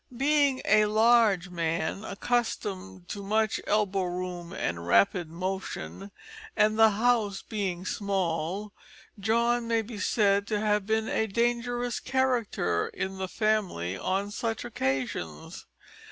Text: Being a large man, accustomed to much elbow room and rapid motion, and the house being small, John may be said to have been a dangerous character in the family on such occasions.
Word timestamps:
Being 0.17 0.63
a 0.65 0.87
large 0.87 1.49
man, 1.49 2.03
accustomed 2.03 3.07
to 3.09 3.21
much 3.21 3.61
elbow 3.67 4.05
room 4.05 4.51
and 4.51 4.87
rapid 4.87 5.29
motion, 5.29 6.09
and 6.57 6.79
the 6.79 6.89
house 6.89 7.43
being 7.43 7.85
small, 7.85 8.73
John 9.19 9.67
may 9.67 9.83
be 9.83 9.99
said 9.99 10.47
to 10.47 10.59
have 10.59 10.87
been 10.87 11.07
a 11.07 11.27
dangerous 11.27 11.99
character 11.99 12.87
in 12.87 13.19
the 13.19 13.27
family 13.27 13.95
on 13.95 14.31
such 14.31 14.65
occasions. 14.65 15.67